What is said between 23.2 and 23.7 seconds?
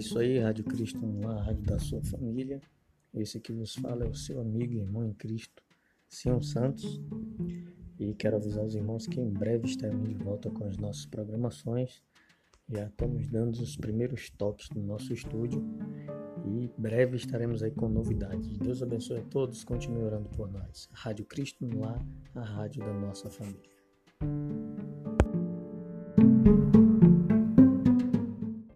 família.